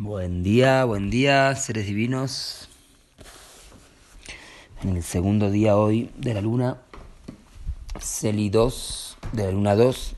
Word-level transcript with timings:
Buen 0.00 0.44
día, 0.44 0.84
buen 0.84 1.10
día, 1.10 1.56
seres 1.56 1.88
divinos. 1.88 2.68
En 4.84 4.96
el 4.96 5.02
segundo 5.02 5.50
día 5.50 5.76
hoy 5.76 6.12
de 6.16 6.34
la 6.34 6.40
luna, 6.40 6.78
Celi 7.98 8.48
2, 8.48 9.16
de 9.32 9.42
la 9.46 9.50
luna 9.50 9.74
2. 9.74 10.14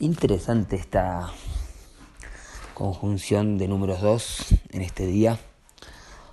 Interesante 0.00 0.76
esta 0.76 1.32
conjunción 2.74 3.56
de 3.56 3.68
números 3.68 4.02
2 4.02 4.54
en 4.72 4.82
este 4.82 5.06
día. 5.06 5.38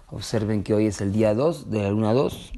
Observen 0.09 0.63
que 0.63 0.73
hoy 0.73 0.87
es 0.87 0.99
el 0.99 1.13
día 1.13 1.33
2 1.33 1.71
de 1.71 1.83
la 1.83 1.89
luna 1.89 2.11
2 2.11 2.51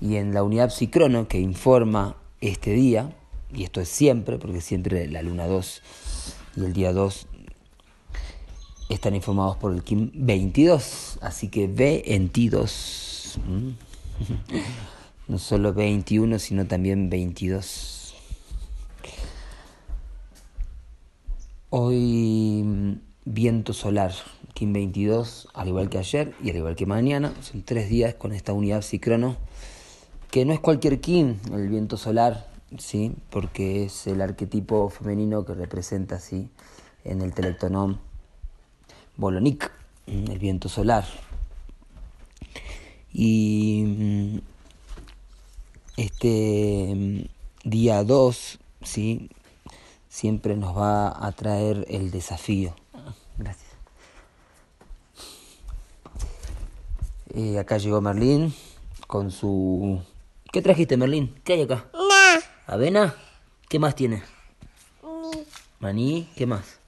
y 0.00 0.14
en 0.14 0.32
la 0.32 0.44
unidad 0.44 0.70
psicrono 0.70 1.26
que 1.26 1.40
informa 1.40 2.14
este 2.40 2.70
día, 2.70 3.12
y 3.52 3.64
esto 3.64 3.80
es 3.80 3.88
siempre, 3.88 4.38
porque 4.38 4.60
siempre 4.60 5.08
la 5.08 5.22
luna 5.22 5.48
2 5.48 5.82
y 6.54 6.64
el 6.66 6.72
día 6.72 6.92
2 6.92 7.26
están 8.88 9.14
informados 9.14 9.56
por 9.56 9.72
el 9.72 9.82
Kim 9.82 10.10
22, 10.14 11.18
así 11.20 11.48
que 11.48 11.68
B22. 11.68 13.38
No 15.26 15.38
solo 15.38 15.72
21, 15.72 16.38
sino 16.38 16.66
también 16.66 17.08
22. 17.08 18.14
Hoy 21.70 23.00
viento 23.24 23.72
solar, 23.72 24.12
Kim 24.52 24.74
22, 24.74 25.48
al 25.54 25.68
igual 25.68 25.88
que 25.88 25.96
ayer 25.96 26.34
y 26.42 26.50
al 26.50 26.56
igual 26.56 26.76
que 26.76 26.84
mañana, 26.84 27.32
son 27.40 27.62
tres 27.62 27.88
días 27.88 28.14
con 28.14 28.32
esta 28.34 28.52
unidad 28.52 28.82
psicrono, 28.82 29.38
que 30.30 30.44
no 30.44 30.52
es 30.52 30.60
cualquier 30.60 31.00
Kim, 31.00 31.38
el 31.54 31.68
viento 31.68 31.96
solar, 31.96 32.46
¿sí? 32.76 33.14
porque 33.30 33.84
es 33.84 34.06
el 34.06 34.20
arquetipo 34.20 34.90
femenino 34.90 35.46
que 35.46 35.54
representa 35.54 36.20
¿sí? 36.20 36.50
en 37.02 37.22
el 37.22 37.32
telectonón 37.32 37.98
Bolonik, 39.16 39.70
el 40.06 40.38
viento 40.38 40.68
solar. 40.68 41.04
Y 43.12 43.84
mm, 43.86 44.38
este 45.96 46.92
mm, 46.94 47.68
día 47.68 48.02
2, 48.02 48.58
¿sí? 48.82 49.30
siempre 50.14 50.56
nos 50.56 50.76
va 50.76 51.26
a 51.26 51.32
traer 51.32 51.86
el 51.88 52.12
desafío. 52.12 52.74
Gracias. 53.36 53.70
Eh, 57.34 57.58
acá 57.58 57.78
llegó 57.78 58.00
Merlín 58.00 58.54
con 59.08 59.32
su... 59.32 60.00
¿Qué 60.52 60.62
trajiste, 60.62 60.96
Merlín? 60.96 61.34
¿Qué 61.42 61.54
hay 61.54 61.62
acá? 61.62 61.86
¿Avena? 62.68 63.16
¿Qué 63.68 63.80
más 63.80 63.96
tiene? 63.96 64.22
Maní. 65.80 66.28
¿Qué 66.36 66.46
más? 66.46 66.78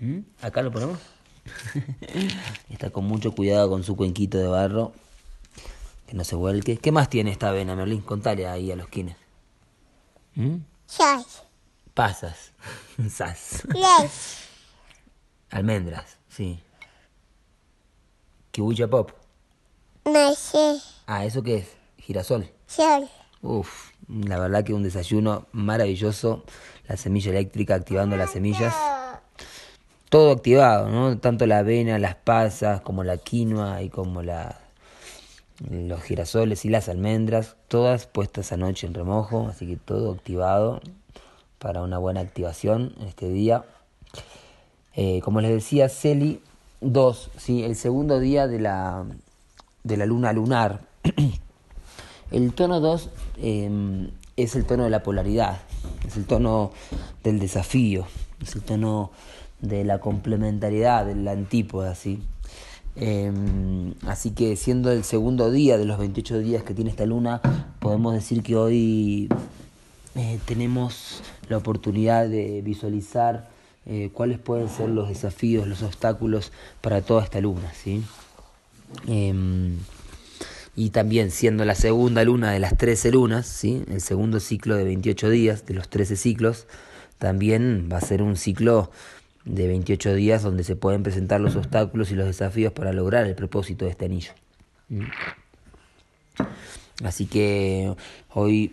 ¿Mm? 0.00 0.20
Acá 0.42 0.62
lo 0.62 0.72
ponemos. 0.72 0.98
Está 2.70 2.90
con 2.90 3.04
mucho 3.04 3.32
cuidado 3.32 3.68
con 3.68 3.84
su 3.84 3.96
cuenquito 3.96 4.38
de 4.38 4.46
barro. 4.46 4.92
Que 6.06 6.14
no 6.14 6.24
se 6.24 6.34
vuelque. 6.34 6.78
¿Qué 6.78 6.90
más 6.90 7.08
tiene 7.08 7.30
esta 7.30 7.50
avena, 7.50 7.76
Merlín? 7.76 8.00
Contale 8.00 8.48
ahí 8.48 8.72
a 8.72 8.76
los 8.76 8.88
quines. 8.88 9.16
¿Mm? 10.34 10.56
Sas. 10.86 11.44
Pasas. 11.94 12.52
Sas. 13.08 13.62
Les. 13.68 14.38
Almendras, 15.50 16.16
sí. 16.28 16.60
Kibucha 18.50 18.88
pop. 18.88 19.12
No 20.04 20.34
sé. 20.34 20.78
Ah, 21.06 21.24
¿eso 21.24 21.42
qué 21.42 21.58
es? 21.58 21.68
Girasol. 21.98 22.50
Sol. 22.66 23.08
Uf, 23.42 23.90
la 24.08 24.38
verdad 24.38 24.64
que 24.64 24.74
un 24.74 24.82
desayuno 24.82 25.46
maravilloso. 25.52 26.44
La 26.88 26.96
semilla 26.96 27.30
eléctrica 27.30 27.74
activando 27.74 28.16
las 28.16 28.32
semillas. 28.32 28.74
Todo 30.10 30.32
activado, 30.32 30.90
¿no? 30.90 31.16
Tanto 31.18 31.46
la 31.46 31.58
avena, 31.58 31.98
las 31.98 32.16
pasas, 32.16 32.82
como 32.82 33.04
la 33.04 33.16
quinoa 33.16 33.82
y 33.82 33.88
como 33.88 34.22
la, 34.22 34.58
los 35.70 36.02
girasoles 36.02 36.64
y 36.64 36.68
las 36.68 36.88
almendras. 36.88 37.56
Todas 37.68 38.06
puestas 38.06 38.52
anoche 38.52 38.86
en 38.86 38.94
remojo, 38.94 39.48
así 39.48 39.66
que 39.66 39.76
todo 39.76 40.12
activado 40.12 40.80
para 41.58 41.82
una 41.82 41.98
buena 41.98 42.20
activación 42.20 42.94
en 43.00 43.06
este 43.06 43.30
día. 43.30 43.64
Eh, 44.94 45.20
como 45.22 45.40
les 45.40 45.52
decía, 45.52 45.88
Celi 45.88 46.42
2, 46.80 47.30
¿sí? 47.36 47.62
el 47.62 47.76
segundo 47.76 48.18
día 48.18 48.48
de 48.48 48.58
la, 48.58 49.04
de 49.84 49.96
la 49.96 50.06
luna 50.06 50.32
lunar. 50.32 50.80
El 52.30 52.52
tono 52.52 52.78
2 52.78 53.10
em, 53.38 54.10
es 54.36 54.54
el 54.54 54.64
tono 54.64 54.84
de 54.84 54.90
la 54.90 55.02
polaridad, 55.02 55.58
es 56.06 56.16
el 56.16 56.26
tono 56.26 56.70
del 57.24 57.40
desafío, 57.40 58.06
es 58.40 58.54
el 58.54 58.62
tono 58.62 59.10
de 59.60 59.84
la 59.84 60.00
complementariedad, 60.00 61.06
de 61.06 61.14
la 61.14 61.32
antípoda, 61.32 61.94
¿sí? 61.94 62.20
Em, 62.96 63.94
así 64.06 64.30
que 64.32 64.56
siendo 64.56 64.90
el 64.90 65.04
segundo 65.04 65.50
día 65.50 65.78
de 65.78 65.84
los 65.84 65.98
28 65.98 66.38
días 66.40 66.62
que 66.64 66.74
tiene 66.74 66.90
esta 66.90 67.06
luna, 67.06 67.40
podemos 67.78 68.14
decir 68.14 68.42
que 68.42 68.56
hoy 68.56 69.28
eh, 70.16 70.38
tenemos 70.44 71.22
la 71.48 71.56
oportunidad 71.56 72.28
de 72.28 72.62
visualizar 72.62 73.48
eh, 73.86 74.10
cuáles 74.12 74.38
pueden 74.38 74.68
ser 74.68 74.88
los 74.90 75.08
desafíos, 75.08 75.66
los 75.66 75.82
obstáculos 75.82 76.52
para 76.80 77.00
toda 77.00 77.24
esta 77.24 77.40
luna, 77.40 77.72
¿sí? 77.74 78.02
Em, 79.06 79.78
y 80.76 80.90
también 80.90 81.30
siendo 81.30 81.64
la 81.64 81.74
segunda 81.74 82.24
luna 82.24 82.52
de 82.52 82.58
las 82.58 82.76
13 82.76 83.12
lunas, 83.12 83.46
¿sí? 83.46 83.84
el 83.90 84.00
segundo 84.00 84.40
ciclo 84.40 84.76
de 84.76 84.84
28 84.84 85.30
días 85.30 85.66
de 85.66 85.74
los 85.74 85.88
13 85.88 86.16
ciclos, 86.16 86.66
también 87.18 87.88
va 87.92 87.98
a 87.98 88.00
ser 88.00 88.22
un 88.22 88.36
ciclo 88.36 88.90
de 89.50 89.66
28 89.66 90.14
días 90.14 90.42
donde 90.42 90.64
se 90.64 90.76
pueden 90.76 91.02
presentar 91.02 91.40
los 91.40 91.56
obstáculos 91.56 92.10
y 92.10 92.14
los 92.14 92.26
desafíos 92.26 92.72
para 92.72 92.92
lograr 92.92 93.26
el 93.26 93.34
propósito 93.34 93.84
de 93.84 93.90
este 93.90 94.04
anillo. 94.04 94.32
Así 97.02 97.26
que 97.26 97.94
hoy 98.30 98.72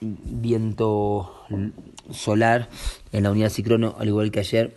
viento 0.00 1.32
solar 2.10 2.68
en 3.12 3.22
la 3.24 3.30
unidad 3.30 3.50
cicrono, 3.50 3.96
al 3.98 4.08
igual 4.08 4.30
que 4.30 4.40
ayer 4.40 4.76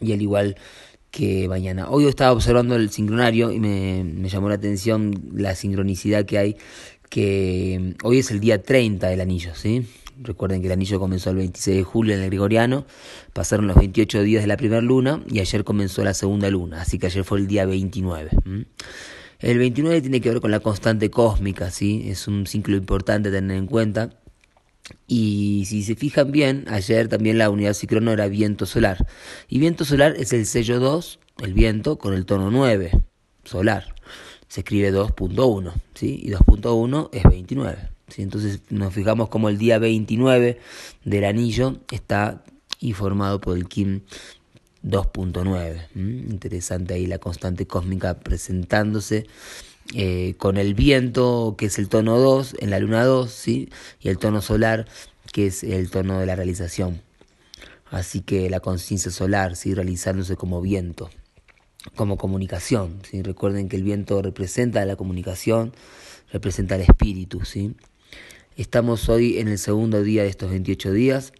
y 0.00 0.12
al 0.12 0.20
igual 0.20 0.56
que 1.10 1.48
mañana. 1.48 1.90
Hoy 1.90 2.04
yo 2.04 2.08
estaba 2.08 2.32
observando 2.32 2.74
el 2.74 2.90
sincronario 2.90 3.52
y 3.52 3.60
me, 3.60 4.04
me 4.04 4.28
llamó 4.28 4.48
la 4.48 4.56
atención 4.56 5.30
la 5.34 5.54
sincronicidad 5.54 6.24
que 6.24 6.38
hay, 6.38 6.56
que 7.08 7.94
hoy 8.02 8.18
es 8.18 8.30
el 8.30 8.40
día 8.40 8.62
30 8.62 9.08
del 9.08 9.20
anillo, 9.20 9.54
¿sí? 9.54 9.86
Recuerden 10.22 10.60
que 10.60 10.68
el 10.68 10.72
anillo 10.72 11.00
comenzó 11.00 11.30
el 11.30 11.36
26 11.36 11.76
de 11.76 11.82
julio 11.82 12.14
en 12.14 12.22
el 12.22 12.30
gregoriano, 12.30 12.86
pasaron 13.32 13.66
los 13.66 13.76
28 13.76 14.22
días 14.22 14.42
de 14.42 14.46
la 14.46 14.56
primera 14.56 14.80
luna 14.80 15.22
y 15.28 15.40
ayer 15.40 15.64
comenzó 15.64 16.04
la 16.04 16.14
segunda 16.14 16.48
luna, 16.50 16.82
así 16.82 16.98
que 16.98 17.06
ayer 17.06 17.24
fue 17.24 17.38
el 17.38 17.46
día 17.46 17.66
29. 17.66 18.30
El 19.40 19.58
29 19.58 20.00
tiene 20.00 20.20
que 20.20 20.30
ver 20.30 20.40
con 20.40 20.52
la 20.52 20.60
constante 20.60 21.10
cósmica, 21.10 21.70
¿sí? 21.70 22.04
Es 22.06 22.28
un 22.28 22.46
ciclo 22.46 22.76
importante 22.76 23.28
a 23.28 23.32
tener 23.32 23.56
en 23.56 23.66
cuenta. 23.66 24.10
Y 25.08 25.64
si 25.66 25.82
se 25.82 25.96
fijan 25.96 26.30
bien, 26.30 26.64
ayer 26.68 27.08
también 27.08 27.38
la 27.38 27.50
unidad 27.50 27.74
cicrono 27.74 28.12
era 28.12 28.28
viento 28.28 28.66
solar. 28.66 29.04
Y 29.48 29.58
viento 29.58 29.84
solar 29.84 30.14
es 30.16 30.32
el 30.32 30.46
sello 30.46 30.78
2, 30.78 31.18
el 31.42 31.54
viento, 31.54 31.98
con 31.98 32.14
el 32.14 32.24
tono 32.24 32.50
9, 32.52 32.92
solar. 33.44 33.94
Se 34.46 34.60
escribe 34.60 34.92
2.1, 34.92 35.72
¿sí? 35.94 36.20
Y 36.22 36.30
2.1 36.30 37.08
es 37.12 37.24
29. 37.24 37.88
Entonces 38.18 38.60
nos 38.70 38.92
fijamos 38.92 39.28
como 39.28 39.48
el 39.48 39.58
día 39.58 39.78
29 39.78 40.58
del 41.04 41.24
anillo 41.24 41.78
está 41.90 42.44
informado 42.80 43.40
por 43.40 43.56
el 43.56 43.68
Kim 43.68 44.02
2.9. 44.84 45.86
Interesante 45.94 46.94
ahí 46.94 47.06
la 47.06 47.18
constante 47.18 47.66
cósmica 47.66 48.18
presentándose 48.18 49.26
eh, 49.94 50.34
con 50.38 50.56
el 50.56 50.74
viento, 50.74 51.54
que 51.58 51.66
es 51.66 51.78
el 51.78 51.88
tono 51.88 52.18
2, 52.18 52.56
en 52.60 52.70
la 52.70 52.78
luna 52.78 53.04
2, 53.04 53.30
¿sí? 53.30 53.68
y 54.00 54.08
el 54.08 54.18
tono 54.18 54.40
solar, 54.40 54.86
que 55.32 55.46
es 55.46 55.62
el 55.64 55.90
tono 55.90 56.18
de 56.18 56.26
la 56.26 56.36
realización. 56.36 57.02
Así 57.90 58.20
que 58.22 58.48
la 58.48 58.60
conciencia 58.60 59.10
solar, 59.10 59.54
¿sí? 59.54 59.74
realizándose 59.74 60.36
como 60.36 60.60
viento, 60.62 61.10
como 61.94 62.16
comunicación. 62.16 63.00
Recuerden 63.12 63.68
que 63.68 63.76
el 63.76 63.82
viento 63.82 64.22
representa 64.22 64.84
la 64.86 64.96
comunicación, 64.96 65.74
representa 66.32 66.76
el 66.76 66.82
espíritu. 66.82 67.44
¿sí? 67.44 67.74
Estamos 68.56 69.08
hoy 69.08 69.38
en 69.38 69.48
el 69.48 69.56
segundo 69.56 70.02
día 70.02 70.24
de 70.24 70.28
estos 70.28 70.50
28 70.50 70.92
días. 70.92 71.32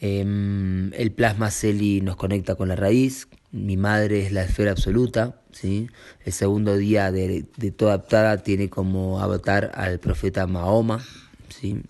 Em, 0.00 0.92
el 0.94 1.10
plasma 1.10 1.50
Celi 1.50 2.02
nos 2.02 2.14
conecta 2.14 2.54
con 2.54 2.68
la 2.68 2.76
raíz. 2.76 3.26
Mi 3.50 3.76
madre 3.76 4.24
es 4.24 4.30
la 4.30 4.44
esfera 4.44 4.70
absoluta. 4.70 5.40
¿sí? 5.50 5.88
El 6.24 6.32
segundo 6.32 6.76
día 6.76 7.10
de, 7.10 7.46
de 7.56 7.70
toda 7.72 7.94
aptada 7.94 8.44
tiene 8.44 8.70
como 8.70 9.20
avatar 9.20 9.72
al 9.74 9.98
profeta 9.98 10.46
Mahoma. 10.46 11.04
¿sí? 11.48 11.82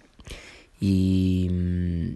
Y 0.81 1.51
mm, 1.53 2.13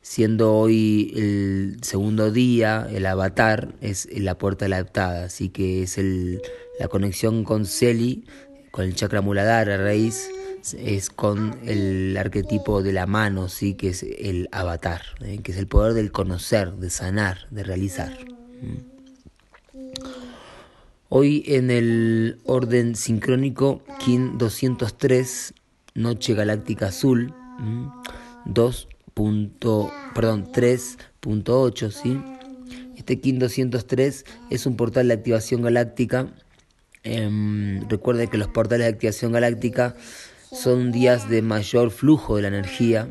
siendo 0.00 0.54
hoy 0.54 1.12
el 1.14 1.76
segundo 1.82 2.30
día, 2.32 2.88
el 2.90 3.04
avatar 3.04 3.74
es 3.82 4.08
la 4.18 4.38
puerta 4.38 4.64
de 4.64 4.70
la 4.70 4.78
aptada. 4.78 5.24
Así 5.24 5.50
que 5.50 5.82
es 5.82 5.98
el, 5.98 6.40
la 6.78 6.88
conexión 6.88 7.44
con 7.44 7.66
Celi, 7.66 8.24
con 8.70 8.86
el 8.86 8.94
chakra 8.94 9.20
muladhara, 9.20 9.76
raíz 9.76 10.30
es 10.78 11.10
con 11.10 11.58
el 11.64 12.16
arquetipo 12.16 12.82
de 12.82 12.92
la 12.92 13.06
mano, 13.06 13.48
¿sí? 13.48 13.74
que 13.74 13.90
es 13.90 14.02
el 14.02 14.48
avatar, 14.52 15.02
¿eh? 15.22 15.38
que 15.42 15.52
es 15.52 15.58
el 15.58 15.66
poder 15.66 15.94
del 15.94 16.12
conocer, 16.12 16.72
de 16.74 16.90
sanar, 16.90 17.46
de 17.50 17.62
realizar. 17.62 18.16
Hoy 21.08 21.42
en 21.46 21.70
el 21.70 22.38
orden 22.44 22.94
sincrónico, 22.94 23.82
Kin 24.04 24.38
203, 24.38 25.54
Noche 25.94 26.34
Galáctica 26.34 26.86
Azul, 26.86 27.34
2. 28.44 28.88
perdón, 30.14 30.52
3.8, 30.52 31.90
¿sí? 31.90 32.20
Este 32.96 33.18
KIN 33.18 33.38
203 33.38 34.24
es 34.50 34.66
un 34.66 34.76
portal 34.76 35.08
de 35.08 35.14
activación 35.14 35.62
galáctica. 35.62 36.28
Eh, 37.02 37.80
recuerde 37.88 38.28
que 38.28 38.36
los 38.36 38.48
portales 38.48 38.86
de 38.86 38.92
activación 38.92 39.32
galáctica 39.32 39.96
son 40.52 40.92
días 40.92 41.28
de 41.28 41.42
mayor 41.42 41.90
flujo 41.90 42.36
de 42.36 42.42
la 42.42 42.48
energía, 42.48 43.08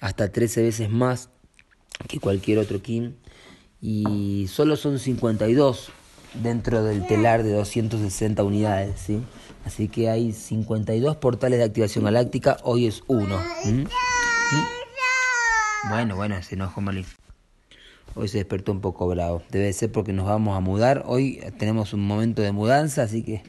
hasta 0.00 0.32
13 0.32 0.62
veces 0.62 0.90
más 0.90 1.30
que 2.08 2.18
cualquier 2.20 2.58
otro 2.58 2.82
KIN. 2.82 3.16
Y 3.80 4.46
solo 4.48 4.76
son 4.76 4.98
52 4.98 5.90
dentro 6.42 6.82
del 6.82 7.06
telar 7.06 7.42
de 7.42 7.52
260 7.52 8.42
unidades, 8.42 8.98
¿sí? 8.98 9.22
Así 9.64 9.88
que 9.88 10.08
hay 10.08 10.32
52 10.32 11.16
portales 11.16 11.58
de 11.58 11.64
activación 11.64 12.04
galáctica, 12.04 12.56
hoy 12.62 12.86
es 12.86 13.02
uno. 13.06 13.38
Bueno, 15.88 16.16
bueno, 16.16 16.42
se 16.42 16.54
enojó 16.54 16.80
Malí. 16.80 17.04
Hoy 18.14 18.28
se 18.28 18.38
despertó 18.38 18.72
un 18.72 18.80
poco 18.80 19.06
bravo. 19.08 19.42
Debe 19.50 19.72
ser 19.72 19.92
porque 19.92 20.12
nos 20.12 20.26
vamos 20.26 20.56
a 20.56 20.60
mudar. 20.60 21.04
Hoy 21.06 21.40
tenemos 21.58 21.92
un 21.92 22.06
momento 22.06 22.40
de 22.40 22.50
mudanza, 22.50 23.02
así 23.02 23.22
que 23.22 23.42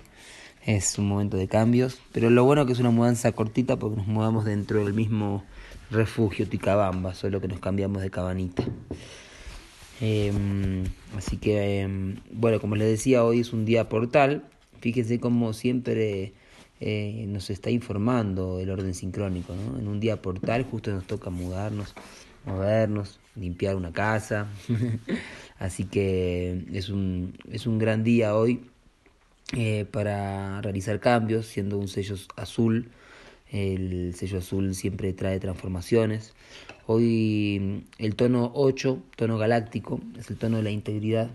es 0.68 1.00
un 1.00 1.08
momento 1.08 1.38
de 1.38 1.48
cambios. 1.48 2.00
Pero 2.12 2.30
lo 2.30 2.44
bueno 2.44 2.66
que 2.66 2.74
es 2.74 2.80
una 2.80 2.92
mudanza 2.92 3.32
cortita 3.32 3.78
porque 3.78 3.98
nos 3.98 4.08
mudamos 4.08 4.46
dentro 4.46 4.84
del 4.84 4.94
mismo 4.94 5.44
refugio 5.90 6.48
Ticabamba, 6.48 7.16
solo 7.16 7.42
que 7.42 7.48
nos 7.48 7.60
cambiamos 7.60 8.02
de 8.02 8.12
cabanita. 8.12 8.64
Em, 10.02 10.84
así 11.16 11.38
que, 11.38 11.82
em, 11.82 12.18
bueno, 12.32 12.60
como 12.60 12.76
les 12.76 12.88
decía, 12.90 13.24
hoy 13.24 13.40
es 13.40 13.54
un 13.54 13.66
día 13.66 13.88
portal. 13.90 14.44
Fíjense 14.82 15.20
cómo 15.20 15.54
siempre 15.54 16.34
eh, 16.82 17.26
nos 17.30 17.50
está 17.50 17.72
informando 17.72 18.60
el 18.60 18.70
orden 18.70 18.94
sincrónico. 18.94 19.56
¿no? 19.56 19.80
En 19.80 19.88
un 19.88 20.02
día 20.02 20.22
portal 20.22 20.66
justo 20.70 20.92
nos 20.92 21.08
toca 21.08 21.30
mudarnos, 21.30 21.96
movernos, 22.46 23.22
limpiar 23.38 23.78
una 23.78 23.94
casa. 23.94 24.48
así 25.60 25.86
que 25.86 26.66
es 26.74 26.90
un, 26.90 27.38
es 27.50 27.66
un 27.66 27.80
gran 27.80 28.04
día 28.04 28.36
hoy 28.36 28.62
eh, 29.56 29.86
para 29.90 30.62
realizar 30.62 31.00
cambios, 31.00 31.46
siendo 31.46 31.78
un 31.78 31.88
sello 31.88 32.16
azul. 32.36 32.90
El 33.50 34.14
sello 34.14 34.40
azul 34.40 34.76
siempre 34.76 35.14
trae 35.14 35.40
transformaciones. 35.40 36.34
Hoy 36.86 37.86
el 37.98 38.16
tono 38.16 38.52
8, 38.54 39.02
tono 39.16 39.38
galáctico, 39.38 40.02
es 40.20 40.30
el 40.30 40.38
tono 40.38 40.58
de 40.58 40.64
la 40.64 40.72
integridad 40.72 41.30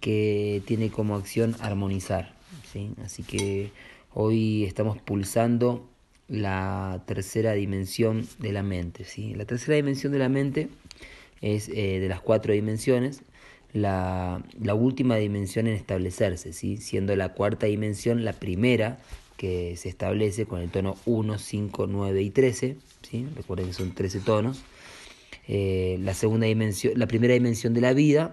que 0.00 0.62
tiene 0.66 0.90
como 0.90 1.16
acción 1.16 1.56
armonizar. 1.60 2.32
¿sí? 2.72 2.92
Así 3.04 3.24
que 3.24 3.70
hoy 4.12 4.64
estamos 4.64 4.98
pulsando 4.98 5.88
la 6.28 7.02
tercera 7.06 7.54
dimensión 7.54 8.26
de 8.38 8.52
la 8.52 8.62
mente. 8.62 9.04
¿sí? 9.04 9.34
La 9.34 9.46
tercera 9.46 9.74
dimensión 9.74 10.12
de 10.12 10.18
la 10.20 10.28
mente 10.28 10.68
es 11.40 11.68
eh, 11.68 11.98
de 11.98 12.08
las 12.08 12.20
cuatro 12.20 12.52
dimensiones 12.52 13.22
la, 13.74 14.40
última 14.74 15.16
dimensión 15.16 15.66
en 15.66 15.74
establecerse, 15.74 16.52
¿sí? 16.52 16.78
siendo 16.78 17.14
la 17.16 17.34
cuarta 17.34 17.66
dimensión 17.66 18.24
la 18.24 18.32
primera 18.32 18.98
que 19.36 19.76
se 19.76 19.88
establece 19.88 20.46
con 20.46 20.60
el 20.60 20.70
tono 20.70 20.96
1, 21.04 21.38
5, 21.38 21.86
9 21.88 22.22
y 22.22 22.30
13. 22.30 22.76
¿sí? 23.02 23.26
Recuerden 23.34 23.66
que 23.66 23.72
son 23.72 23.92
13 23.92 24.20
tonos. 24.20 24.62
Eh, 25.48 25.98
la, 26.00 26.14
segunda 26.14 26.46
dimensión, 26.46 26.94
la 26.96 27.06
primera 27.06 27.34
dimensión 27.34 27.74
de 27.74 27.80
la 27.80 27.92
vida 27.92 28.32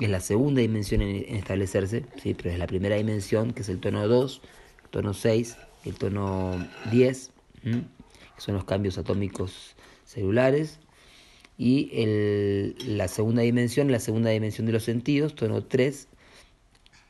es 0.00 0.08
la 0.08 0.20
segunda 0.20 0.62
dimensión 0.62 1.02
en, 1.02 1.36
establecerse, 1.36 2.06
¿sí? 2.22 2.34
pero 2.34 2.50
es 2.50 2.58
la 2.58 2.66
primera 2.66 2.96
dimensión 2.96 3.52
que 3.52 3.62
es 3.62 3.68
el 3.68 3.80
tono 3.80 4.08
2, 4.08 4.40
el 4.84 4.90
tono 4.90 5.12
6, 5.12 5.56
el 5.84 5.94
tono 5.96 6.66
10, 6.90 7.30
que 7.62 8.40
son 8.40 8.54
los 8.54 8.64
cambios 8.64 8.96
atómicos 8.96 9.76
celulares. 10.06 10.80
Y 11.58 11.90
el, 11.92 12.76
la 12.96 13.08
segunda 13.08 13.42
dimensión, 13.42 13.90
la 13.90 13.98
segunda 13.98 14.30
dimensión 14.30 14.66
de 14.66 14.72
los 14.72 14.84
sentidos, 14.84 15.34
tono 15.34 15.64
3, 15.64 16.08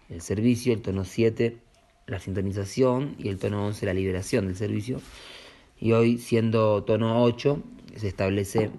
el 0.09 0.23
servicio, 0.23 0.73
el 0.73 0.81
tono 0.81 1.05
7, 1.05 1.59
la 2.07 2.19
sintonización 2.19 3.15
y 3.19 3.29
el 3.29 3.39
tono 3.39 3.67
11 3.67 3.85
la 3.87 3.95
liberación 3.95 4.47
del 4.47 4.57
servicio. 4.57 5.01
Y 5.79 5.93
hoy 5.93 6.19
siendo 6.19 6.83
tono 6.85 7.23
8 7.23 7.63
se 7.97 8.09
establece 8.09 8.71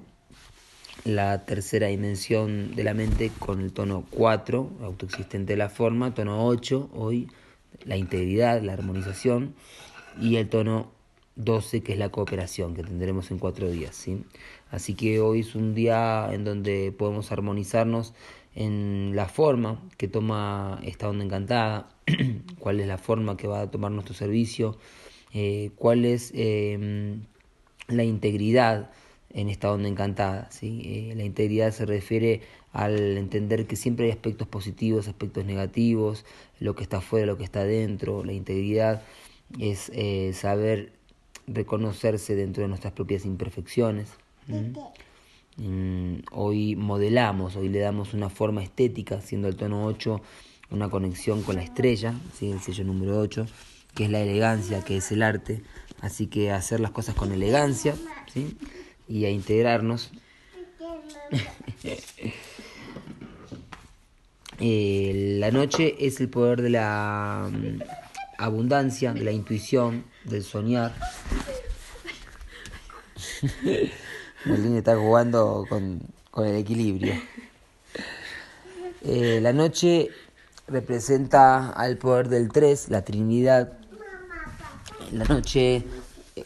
la 1.06 1.46
tercera 1.46 1.88
dimensión 1.88 2.76
de 2.76 2.84
la 2.84 2.94
mente 2.94 3.32
con 3.40 3.62
el 3.62 3.72
tono 3.72 4.06
4, 4.10 4.72
autoexistente 4.82 5.54
de 5.54 5.58
la 5.58 5.70
forma, 5.70 6.14
tono 6.14 6.46
8, 6.46 6.90
hoy 6.94 7.30
la 7.86 7.96
integridad, 7.96 8.62
la 8.62 8.74
armonización 8.74 9.54
y 10.20 10.36
el 10.38 10.50
tono 10.50 10.92
12 11.36 11.82
que 11.82 11.94
es 11.94 12.00
la 12.00 12.10
cooperación 12.10 12.76
que 12.76 12.84
tendremos 12.84 13.32
en 13.32 13.40
cuatro 13.40 13.70
días. 13.70 13.96
¿sí? 13.96 14.24
Así 14.72 14.94
que 14.94 15.20
hoy 15.20 15.42
es 15.42 15.56
un 15.56 15.74
día 15.74 16.30
en 16.32 16.44
donde 16.44 16.92
podemos 16.92 17.32
armonizarnos 17.32 18.14
en 18.56 19.16
la 19.16 19.28
forma 19.28 19.82
que 19.98 20.08
toma 20.08 20.80
esta 20.84 21.10
onda 21.10 21.24
encantada, 21.24 21.90
cuál 22.60 22.80
es 22.80 22.88
la 22.88 22.98
forma 22.98 23.38
que 23.38 23.48
va 23.48 23.62
a 23.62 23.72
tomar 23.72 23.92
nuestro 23.92 24.14
servicio, 24.14 24.78
eh, 25.34 25.72
cuál 25.76 26.06
es 26.06 26.32
em, 26.36 27.24
la 27.88 28.04
integridad 28.04 28.92
en 29.32 29.50
esta 29.50 29.72
onda 29.72 29.88
encantada. 29.88 30.50
¿sí? 30.52 30.82
Eh, 30.84 31.14
la 31.16 31.24
integridad 31.24 31.72
se 31.72 31.86
refiere 31.86 32.42
al 32.74 33.18
entender 33.18 33.66
que 33.66 33.76
siempre 33.76 34.06
hay 34.06 34.12
aspectos 34.12 34.48
positivos, 34.48 35.08
aspectos 35.08 35.46
negativos, 35.46 36.26
lo 36.60 36.76
que 36.76 36.84
está 36.84 36.98
afuera, 36.98 37.26
lo 37.26 37.38
que 37.38 37.44
está 37.44 37.64
dentro. 37.64 38.24
La 38.24 38.34
integridad 38.34 39.04
es 39.60 39.92
eh, 39.94 40.32
saber 40.34 40.99
reconocerse 41.52 42.36
dentro 42.36 42.64
de 42.64 42.70
nuestras 42.70 42.94
propias 42.94 43.26
imperfecciones. 43.26 44.10
Mm, 45.58 46.20
hoy 46.32 46.76
modelamos, 46.76 47.56
hoy 47.56 47.70
le 47.70 47.80
damos 47.80 48.14
una 48.14 48.30
forma 48.30 48.64
estética, 48.64 49.22
siendo 49.22 49.48
el 49.48 49.56
tono 49.56 49.86
8 49.86 50.22
una 50.72 50.90
conexión 50.90 51.42
con 51.42 51.56
la 51.56 51.64
estrella, 51.64 52.14
¿sí? 52.38 52.52
el 52.52 52.60
sello 52.60 52.84
número 52.84 53.20
8, 53.20 53.48
que 53.96 54.06
es 54.06 54.12
la 54.12 54.22
elegancia, 54.22 54.84
que 54.84 54.98
es 54.98 55.12
el 55.12 55.24
arte. 55.24 55.62
Así 56.02 56.28
que 56.28 56.52
hacer 56.52 56.80
las 56.80 56.92
cosas 56.92 57.16
con 57.16 57.32
elegancia 57.32 57.96
¿sí? 58.32 58.58
y 59.08 59.26
a 59.26 59.30
integrarnos. 59.30 60.12
Eh, 64.62 65.38
la 65.40 65.52
noche 65.52 65.96
es 66.06 66.20
el 66.20 66.28
poder 66.28 66.62
de 66.62 66.70
la 66.70 67.50
mm, 67.50 67.80
abundancia, 68.40 69.14
de 69.14 69.24
la 69.24 69.32
intuición, 69.32 70.06
del 70.24 70.44
soñar. 70.44 70.96
El 74.46 74.78
está 74.78 74.96
jugando 74.96 75.66
con, 75.68 76.02
el 76.38 76.56
equilibrio. 76.56 77.14
Eh, 79.04 79.40
la 79.42 79.54
noche 79.54 80.10
representa 80.68 81.70
al 81.70 81.98
poder 81.98 82.30
del 82.30 82.50
3, 82.50 82.90
la 82.90 83.04
Trinidad. 83.04 83.74
La 85.12 85.26
noche 85.26 85.84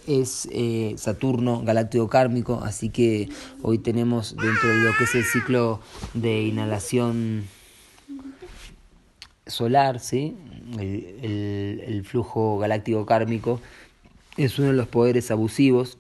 es 0.08 0.48
eh, 0.52 0.96
Saturno 0.98 1.62
galáctico 1.64 2.10
kármico, 2.10 2.62
así 2.64 2.90
que 2.90 3.30
hoy 3.62 3.78
tenemos 3.78 4.36
dentro 4.36 4.70
de 4.70 4.84
lo 4.84 4.98
que 4.98 5.04
es 5.04 5.16
el 5.16 5.26
ciclo 5.26 5.80
de 6.14 6.42
inhalación 6.42 7.48
solar, 9.54 10.00
¿sí? 10.00 10.36
el, 10.80 11.82
el 11.86 12.06
flujo 12.06 12.58
galáctico 12.60 13.06
kármico 13.06 13.62
es 14.38 14.58
uno 14.60 14.70
de 14.70 14.74
los 14.74 14.88
poderes 14.88 15.32
abusivos 15.32 15.98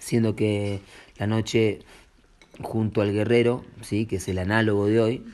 siendo 0.00 0.34
que 0.34 0.80
la 1.18 1.26
noche 1.26 1.80
junto 2.60 3.02
al 3.02 3.12
guerrero, 3.12 3.64
¿sí? 3.82 4.06
que 4.06 4.16
es 4.16 4.28
el 4.28 4.38
análogo 4.38 4.86
de 4.86 5.00
hoy, 5.00 5.24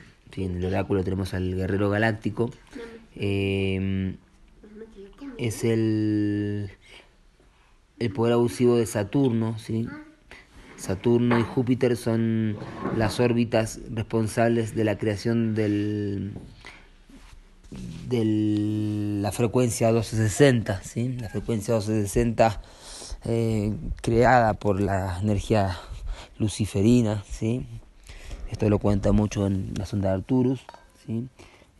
en 0.44 0.56
el 0.56 0.64
oráculo 0.64 1.02
tenemos 1.04 1.34
al 1.34 1.54
guerrero 1.54 1.90
galáctico, 1.90 2.50
eh, 3.16 4.14
es 5.36 5.64
el, 5.64 6.70
el 7.98 8.12
poder 8.12 8.34
abusivo 8.34 8.76
de 8.76 8.86
Saturno, 8.86 9.58
¿sí? 9.58 9.86
Saturno 10.76 11.38
y 11.40 11.42
Júpiter 11.42 11.96
son 11.96 12.56
las 12.96 13.18
órbitas 13.18 13.80
responsables 13.92 14.76
de 14.76 14.84
la 14.84 14.96
creación 14.96 15.56
del 15.56 16.32
de 18.08 19.20
la 19.22 19.32
frecuencia 19.32 19.88
1260, 19.88 20.82
¿sí? 20.82 21.16
La 21.20 21.28
frecuencia 21.28 21.74
1260 21.74 22.62
eh, 23.24 23.76
creada 24.00 24.54
por 24.54 24.80
la 24.80 25.18
energía 25.20 25.76
luciferina, 26.38 27.22
¿sí? 27.28 27.66
Esto 28.50 28.68
lo 28.70 28.78
cuenta 28.78 29.12
mucho 29.12 29.46
en 29.46 29.74
la 29.76 29.84
sonda 29.84 30.08
de 30.08 30.14
Arturus, 30.14 30.64
¿sí? 31.04 31.28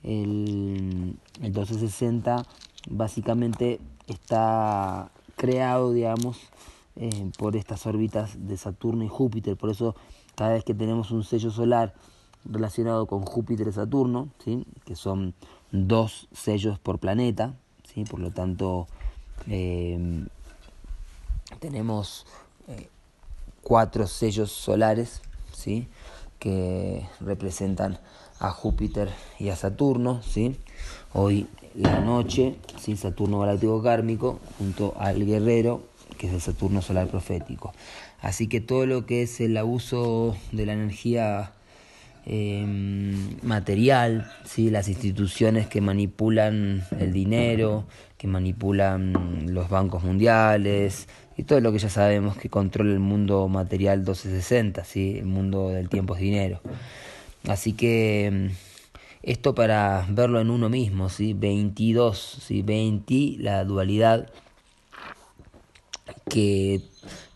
El, 0.03 1.17
el 1.41 1.51
1260 1.51 2.45
básicamente 2.91 3.81
está 4.07 5.11
creado, 5.37 5.93
digamos, 5.93 6.39
por 7.39 7.57
estas 7.57 7.87
órbitas 7.87 8.49
de 8.49 8.57
Saturno 8.57 9.05
y 9.05 9.09
Júpiter. 9.09 9.57
Por 9.57 9.71
eso 9.71 9.95
cada 10.35 10.53
vez 10.53 10.65
que 10.65 10.75
tenemos 10.75 11.11
un 11.11 11.23
sello 11.25 11.51
solar 11.51 11.95
relacionado 12.45 13.07
con 13.07 13.23
Júpiter 13.23 13.69
y 13.69 13.73
Saturno, 13.73 14.29
¿sí? 14.45 14.65
que 14.85 14.97
son 14.97 15.35
dos 15.73 16.29
sellos 16.33 16.79
por 16.79 16.99
planeta, 16.99 17.55
¿sí? 17.93 18.05
por 18.05 18.21
lo 18.21 18.31
tanto 18.31 18.87
em, 19.49 20.27
tenemos 21.61 22.27
eh, 22.69 22.89
cuatro 23.63 24.07
sellos 24.07 24.53
solares 24.53 25.23
¿sí? 25.53 25.89
que 26.39 27.07
representan 27.21 27.99
a 28.41 28.51
Júpiter 28.51 29.11
y 29.39 29.49
a 29.49 29.57
Saturno. 29.57 30.23
¿sí? 30.23 30.57
Hoy 31.13 31.49
la 31.75 32.01
noche, 32.01 32.57
¿sí? 32.81 32.97
Saturno 32.97 33.41
galáctico 33.41 33.83
kármico 33.83 34.41
junto 34.59 34.95
al 34.99 35.25
guerrero, 35.25 35.83
que 36.17 36.27
es 36.27 36.33
el 36.33 36.41
Saturno 36.41 36.83
solar 36.83 37.09
profético. 37.09 37.73
Así 38.21 38.49
que 38.49 38.61
todo 38.61 38.87
lo 38.87 39.07
que 39.07 39.23
es 39.23 39.41
el 39.41 39.57
abuso 39.57 40.37
de 40.51 40.67
la 40.67 40.73
energía 40.73 41.53
Em, 42.27 43.39
material, 43.43 44.31
¿sí? 44.45 44.71
las 44.71 44.89
instituciones 44.89 45.67
que 45.67 45.81
manipulan 45.81 46.85
el 46.99 47.13
dinero, 47.13 47.87
que 48.19 48.27
manipulan 48.27 49.47
los 49.55 49.71
bancos 49.71 50.05
mundiales 50.05 51.09
y 51.39 51.45
todo 51.45 51.61
lo 51.61 51.73
que 51.73 51.79
ya 51.79 51.89
sabemos 51.89 52.37
que 52.37 52.51
controla 52.51 52.93
el 52.93 53.01
mundo 53.01 53.49
material 53.49 54.01
1260, 54.01 54.85
¿sí? 54.85 55.17
el 55.19 55.25
mundo 55.25 55.71
del 55.71 55.89
tiempo 55.89 56.17
es 56.17 56.21
dinero. 56.21 56.61
Así 57.49 57.73
que 57.73 58.27
em, 58.27 58.51
esto 59.23 59.55
para 59.55 60.05
verlo 60.11 60.41
en 60.41 60.51
uno 60.51 60.69
mismo, 60.69 61.09
¿sí? 61.09 61.33
22, 61.33 62.43
¿sí? 62.43 62.63
20, 62.63 63.37
la 63.39 63.65
dualidad 63.65 64.29
que 66.29 66.83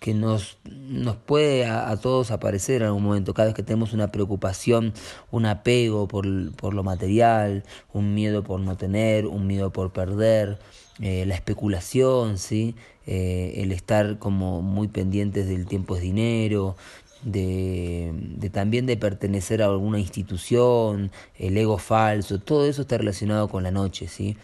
que 0.02 0.14
nos, 0.14 0.58
nos 0.64 1.14
puede 1.14 1.64
a, 1.64 1.96
todos 1.96 2.32
aparecer 2.32 2.82
en 2.82 2.88
algún 2.88 3.04
momento, 3.04 3.34
cada 3.34 3.46
vez 3.46 3.54
que 3.54 3.62
tenemos 3.62 3.92
una 3.92 4.10
preocupación, 4.10 4.92
un 5.30 5.46
apego 5.46 6.08
por, 6.08 6.26
por 6.56 6.74
lo 6.74 6.82
material, 6.82 7.62
un 7.92 8.12
miedo 8.12 8.42
por 8.42 8.58
no 8.58 8.76
tener, 8.76 9.28
un 9.28 9.46
miedo 9.46 9.72
por 9.72 9.92
perder, 9.92 10.58
eh, 11.00 11.24
la 11.24 11.36
especulación, 11.36 12.36
¿sí? 12.36 12.74
Eh, 13.06 13.54
el 13.58 13.70
estar 13.70 14.18
como 14.18 14.60
muy 14.60 14.88
pendientes 14.88 15.48
del 15.48 15.66
tiempo 15.66 15.94
es 15.94 16.02
dinero, 16.02 16.76
de, 17.22 18.50
también 18.52 18.86
de 18.86 18.96
pertenecer 18.96 19.62
a 19.62 19.66
alguna 19.66 19.98
institución, 19.98 21.10
el 21.38 21.56
ego 21.56 21.78
falso, 21.78 22.38
todo 22.38 22.66
eso 22.66 22.82
está 22.82 22.98
relacionado 22.98 23.48
con 23.48 23.62
la 23.62 23.70
noche, 23.70 24.08
¿sí? 24.08 24.36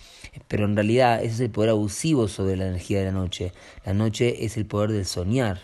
Pero 0.46 0.64
en 0.64 0.76
realidad 0.76 1.22
ese 1.22 1.34
es 1.34 1.40
el 1.40 1.50
poder 1.50 1.70
abusivo 1.70 2.28
sobre 2.28 2.56
la 2.56 2.66
energía 2.66 3.00
de 3.00 3.06
la 3.06 3.12
noche. 3.12 3.52
La 3.84 3.94
noche 3.94 4.44
es 4.44 4.56
el 4.56 4.66
poder 4.66 4.92
del 4.92 5.06
soñar. 5.06 5.60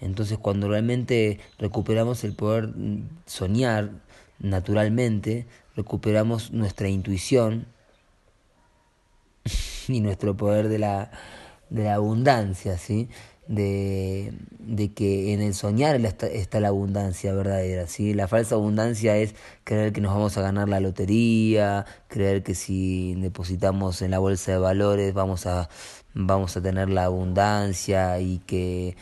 Entonces 0.00 0.38
cuando 0.38 0.68
realmente 0.68 1.40
recuperamos 1.58 2.24
el 2.24 2.34
poder 2.34 2.68
mm, 2.68 3.08
soñar 3.26 3.90
naturalmente, 4.38 5.46
recuperamos 5.76 6.52
nuestra 6.52 6.88
intuición 6.88 7.66
y 9.88 10.00
nuestro 10.00 10.36
poder 10.36 10.68
de 10.68 10.78
la, 10.78 11.10
de 11.70 11.84
la 11.84 11.94
abundancia, 11.94 12.78
¿sí? 12.78 13.08
De, 13.52 14.32
de 14.58 14.94
que 14.94 15.34
en 15.34 15.42
el 15.42 15.52
soñar 15.52 16.00
está, 16.04 16.60
la 16.60 16.68
abundancia 16.68 17.34
verdadera. 17.34 17.86
¿sí? 17.86 18.14
La 18.14 18.26
falsa 18.26 18.54
abundancia 18.54 19.16
es 19.18 19.34
creer 19.64 19.92
que 19.92 20.00
nos 20.00 20.14
vamos 20.14 20.38
a 20.38 20.42
ganar 20.42 20.68
la 20.70 20.80
lotería, 20.80 21.84
creer 22.08 22.42
que 22.42 22.54
si 22.54 23.14
depositamos 23.16 24.00
en 24.00 24.10
la 24.10 24.18
bolsa 24.18 24.52
de 24.52 24.58
valores 24.58 25.12
vamos 25.12 25.46
a, 25.46 25.68
vamos 26.14 26.56
a 26.56 26.62
tener 26.62 26.88
la 26.88 27.04
abundancia 27.04 28.18
y 28.20 28.38
que 28.38 28.96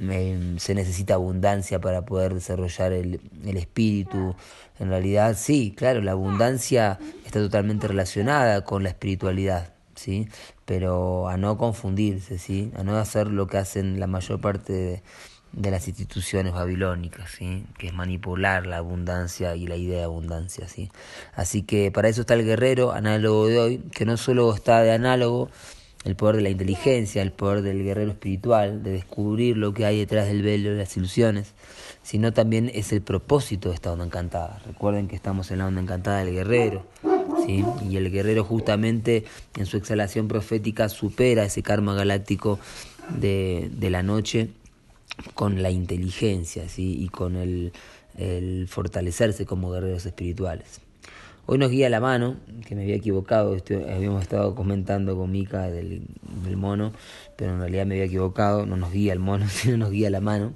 em, 0.00 0.58
se 0.58 0.74
necesita 0.74 1.14
abundancia 1.14 1.78
para 1.78 2.06
poder 2.06 2.32
desarrollar 2.32 2.92
el, 2.92 3.20
el 3.44 3.56
espíritu. 3.58 4.34
En 4.78 4.88
realidad 4.88 5.36
sí, 5.38 5.74
claro, 5.76 6.00
la 6.00 6.12
abundancia 6.12 6.98
está 7.26 7.40
totalmente 7.40 7.88
relacionada 7.88 8.64
con 8.64 8.84
la 8.84 8.88
espiritualidad. 8.88 9.72
¿sí? 9.94 10.28
Pero 10.64 11.28
a 11.28 11.36
no 11.36 11.56
confundirse, 11.58 12.38
¿sí? 12.38 12.70
a 12.76 12.82
no 12.82 12.96
hacer 12.96 13.28
lo 13.28 13.46
que 13.46 13.58
hacen 13.58 13.98
la 14.00 14.06
mayor 14.06 14.40
parte 14.40 15.02
de, 15.52 15.70
las 15.70 15.86
instituciones 15.88 16.52
babilónicas, 16.52 17.30
¿sí? 17.30 17.66
que 17.78 17.88
es 17.88 17.92
manipular 17.92 18.66
la 18.66 18.78
abundancia 18.78 19.54
y 19.54 19.66
la 19.66 19.76
idea 19.76 19.98
de 19.98 20.04
abundancia. 20.04 20.68
¿sí? 20.68 20.90
Así 21.34 21.62
que 21.62 21.90
para 21.90 22.08
eso 22.08 22.22
está 22.22 22.34
el 22.34 22.44
guerrero 22.44 22.92
análogo 22.92 23.48
de 23.48 23.58
hoy, 23.58 23.78
que 23.92 24.06
no 24.06 24.16
solo 24.16 24.54
está 24.54 24.82
de 24.82 24.92
análogo, 24.92 25.50
el 26.04 26.16
poder 26.16 26.36
de 26.36 26.42
la 26.42 26.50
inteligencia, 26.50 27.22
el 27.22 27.32
poder 27.32 27.62
del 27.62 27.84
guerrero 27.84 28.10
espiritual, 28.10 28.82
de 28.82 28.92
descubrir 28.92 29.56
lo 29.56 29.72
que 29.72 29.86
hay 29.86 29.98
detrás 29.98 30.26
del 30.26 30.42
velo 30.42 30.70
de 30.70 30.76
las 30.76 30.96
ilusiones, 30.96 31.54
sino 32.02 32.32
también 32.32 32.70
es 32.74 32.92
el 32.92 33.02
propósito 33.02 33.68
de 33.68 33.76
esta 33.76 33.92
onda 33.92 34.04
encantada. 34.04 34.60
Recuerden 34.66 35.06
que 35.06 35.16
estamos 35.16 35.50
en 35.50 35.58
la 35.58 35.66
onda 35.66 35.80
encantada 35.80 36.24
del 36.24 36.34
guerrero, 36.34 36.84
¿sí? 37.46 37.64
y 37.88 37.96
el 37.96 38.10
guerrero 38.10 38.44
justamente 38.44 39.24
en 39.56 39.66
su 39.66 39.76
exhalación 39.76 40.28
profética 40.28 40.88
supera 40.88 41.44
ese 41.44 41.62
karma 41.62 41.94
galáctico 41.94 42.58
de, 43.08 43.70
la 43.80 44.02
noche 44.02 44.48
con 45.34 45.62
la 45.62 45.70
inteligencia 45.70 46.68
¿sí? 46.68 46.96
y 46.98 47.08
con 47.08 47.36
el, 47.36 47.72
fortalecerse 48.68 49.46
como 49.46 49.70
guerreros 49.70 50.06
espirituales. 50.06 50.80
Hoy 51.46 51.58
nos 51.58 51.70
guía 51.70 51.90
la 51.90 51.98
mano, 51.98 52.36
que 52.66 52.76
me 52.76 52.82
había 52.82 52.94
equivocado, 52.94 53.56
habíamos 53.92 54.22
estado 54.22 54.54
comentando 54.54 55.16
con 55.16 55.32
Mika 55.32 55.70
del, 55.70 56.06
mono, 56.56 56.92
pero 57.36 57.54
en 57.54 57.58
realidad 57.58 57.84
me 57.84 57.94
había 57.94 58.04
equivocado, 58.04 58.64
no 58.64 58.76
nos 58.76 58.92
guía 58.92 59.12
el 59.12 59.18
mono, 59.18 59.48
sino 59.50 59.76
nos 59.76 59.90
guía 59.90 60.08
la 60.10 60.20
mano. 60.20 60.52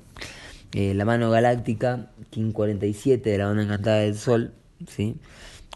Eh, 0.73 0.95
la 0.95 1.05
mano 1.05 1.31
galáctica, 1.31 2.11
King 2.31 2.53
47 2.53 3.31
de 3.31 3.39
la 3.39 3.49
onda 3.49 3.63
encantada 3.63 3.99
del 3.99 4.17
sol, 4.17 4.53
¿sí? 4.87 5.17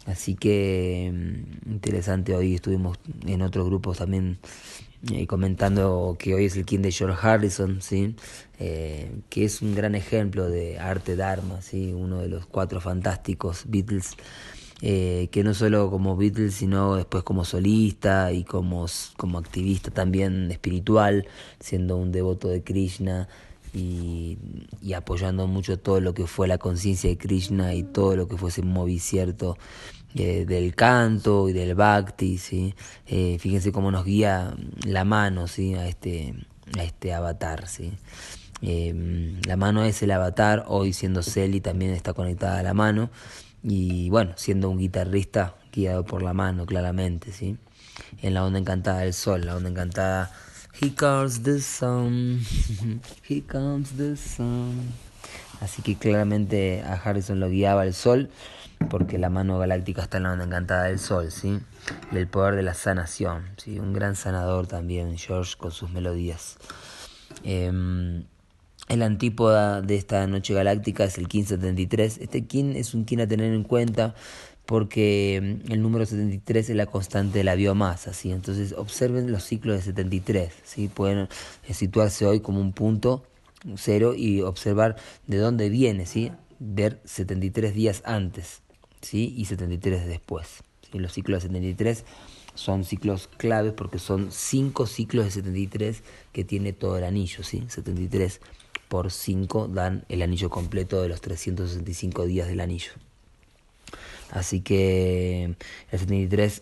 Así 0.05 0.35
que 0.35 1.11
mm, 1.13 1.71
interesante, 1.71 2.35
hoy 2.35 2.55
estuvimos 2.55 2.97
en 3.25 3.41
otros 3.41 3.65
grupos 3.65 3.97
también 3.99 4.39
eh, 5.11 5.25
comentando 5.27 6.15
que 6.19 6.35
hoy 6.35 6.45
es 6.45 6.55
el 6.57 6.65
King 6.65 6.79
de 6.79 6.91
George 6.91 7.17
Harrison, 7.27 7.81
¿sí? 7.81 8.15
Eh, 8.59 9.11
que 9.29 9.45
es 9.45 9.61
un 9.61 9.73
gran 9.75 9.95
ejemplo 9.95 10.49
de 10.49 10.79
arte 10.79 11.15
Dharma, 11.15 11.61
¿sí? 11.61 11.91
uno 11.93 12.19
de 12.19 12.29
los 12.29 12.45
cuatro 12.45 12.81
fantásticos 12.81 13.63
Beatles 13.67 14.15
eh, 14.83 15.29
que 15.31 15.43
no 15.43 15.53
solo 15.53 15.91
como 15.91 16.17
Beatles, 16.17 16.55
sino 16.55 16.95
después 16.95 17.23
como 17.23 17.45
solista 17.45 18.31
y 18.31 18.43
como, 18.43 18.87
como 19.15 19.37
activista 19.37 19.91
también 19.91 20.51
espiritual, 20.51 21.27
siendo 21.59 21.97
un 21.97 22.11
devoto 22.11 22.47
de 22.47 22.63
Krishna 22.63 23.27
y, 23.73 24.37
apoyando 24.95 25.47
mucho 25.47 25.79
todo 25.79 26.01
lo 26.01 26.13
que 26.13 26.27
fue 26.27 26.47
la 26.47 26.57
conciencia 26.57 27.09
de 27.09 27.17
Krishna 27.17 27.73
y 27.73 27.83
todo 27.83 28.15
lo 28.15 28.27
que 28.27 28.37
fuese 28.37 28.61
movicierto 28.61 29.57
eh, 30.15 30.45
del 30.45 30.75
canto 30.75 31.47
y 31.47 31.53
del 31.53 31.75
bhakti, 31.75 32.37
¿sí? 32.37 32.75
Eh, 33.07 33.37
fíjense 33.39 33.71
cómo 33.71 33.91
nos 33.91 34.03
guía 34.03 34.53
la 34.85 35.05
mano 35.05 35.47
¿sí? 35.47 35.75
a, 35.75 35.87
este, 35.87 36.33
a 36.77 36.83
este 36.83 37.13
avatar. 37.13 37.67
¿sí? 37.67 37.93
la 38.61 39.57
mano 39.57 39.83
es 39.83 40.03
el 40.03 40.11
avatar, 40.11 40.65
hoy 40.67 40.93
siendo 40.93 41.23
Celi 41.23 41.61
también 41.61 41.93
está 41.93 42.13
conectada 42.13 42.59
a 42.59 42.63
la 42.63 42.75
mano 42.75 43.09
y 43.63 44.09
bueno, 44.09 44.33
siendo 44.35 44.69
un 44.69 44.77
guitarrista 44.77 45.55
guiado 45.71 46.03
por 46.03 46.21
la 46.21 46.33
mano, 46.33 46.65
claramente, 46.65 47.31
¿sí? 47.31 47.57
En 48.21 48.33
la 48.33 48.43
onda 48.43 48.59
encantada 48.59 48.99
del 48.99 49.13
sol, 49.13 49.45
la 49.45 49.55
onda 49.55 49.69
encantada. 49.69 50.31
He 50.79 50.91
comes 50.91 51.43
the 51.43 51.59
sun, 51.59 52.41
he 53.29 53.41
comes 53.41 53.97
the 53.97 54.15
sun. 54.15 54.93
Así 55.59 55.81
que 55.81 55.95
claramente 55.95 56.81
a 56.81 56.93
Harrison 56.93 57.39
lo 57.39 57.49
guiaba 57.49 57.85
el 57.85 57.93
sol, 57.93 58.29
porque 58.89 59.17
la 59.17 59.29
mano 59.29 59.59
galáctica 59.59 60.01
está 60.01 60.17
en 60.17 60.23
la 60.23 60.33
onda 60.33 60.45
encantada 60.45 60.85
del 60.85 60.99
sol, 60.99 61.31
¿sí? 61.31 61.59
Y 62.11 62.17
el 62.17 62.27
poder 62.27 62.55
de 62.55 62.63
la 62.63 62.73
sanación, 62.73 63.43
¿sí? 63.57 63.79
Un 63.79 63.93
gran 63.93 64.15
sanador 64.15 64.65
también, 64.67 65.17
George, 65.17 65.55
con 65.57 65.71
sus 65.71 65.91
melodías. 65.91 66.57
Eh, 67.43 68.23
el 68.91 69.03
antípoda 69.03 69.81
de 69.81 69.95
esta 69.95 70.27
noche 70.27 70.53
galáctica 70.53 71.05
es 71.05 71.17
el 71.17 71.23
1573. 71.23 72.17
Este 72.17 72.45
kin 72.45 72.75
es 72.75 72.93
un 72.93 73.05
kin 73.05 73.21
a 73.21 73.27
tener 73.27 73.53
en 73.53 73.63
cuenta 73.63 74.15
porque 74.65 75.59
mm, 75.65 75.71
el 75.71 75.81
número 75.81 76.05
73 76.05 76.69
es 76.69 76.75
la 76.75 76.85
constante 76.85 77.39
de 77.39 77.43
la 77.43 77.55
biomasa, 77.55 78.13
¿sí? 78.13 78.31
Entonces 78.31 78.73
observen 78.73 79.31
los 79.31 79.43
ciclos 79.43 79.77
de 79.77 79.81
73, 79.83 80.53
¿sí? 80.63 80.87
Pueden 80.87 81.27
eh, 81.67 81.73
situarse 81.73 82.25
hoy 82.25 82.39
como 82.39 82.59
un 82.59 82.73
punto 82.73 83.23
cero 83.75 84.13
y 84.15 84.41
observar 84.41 84.95
de 85.27 85.37
dónde 85.37 85.69
viene, 85.69 86.05
¿sí? 86.05 86.31
Ver 86.59 87.01
73 87.05 87.73
días 87.73 88.01
antes, 88.05 88.61
¿sí? 89.01 89.33
Y 89.37 89.45
73 89.45 90.07
después. 90.07 90.63
Los 90.93 91.13
ciclos 91.13 91.43
de 91.43 91.49
73 91.49 92.05
son 92.53 92.83
ciclos 92.83 93.29
claves 93.37 93.73
porque 93.73 93.97
son 93.97 94.31
cinco 94.31 94.85
ciclos 94.85 95.25
de 95.25 95.31
73 95.31 96.03
que 96.33 96.43
tiene 96.43 96.73
todo 96.73 96.97
el 96.97 97.03
anillo, 97.03 97.43
¿sí? 97.43 97.63
73 97.67 98.41
por 98.89 99.09
5 99.09 99.69
dan 99.69 100.03
el 100.09 100.21
anillo 100.21 100.49
completo 100.49 101.01
de 101.01 101.07
los 101.07 101.21
365 101.21 102.25
días 102.25 102.47
del 102.47 102.59
anillo. 102.59 102.91
Así 104.31 104.61
que 104.61 105.55
el 105.91 105.99
73 105.99 106.61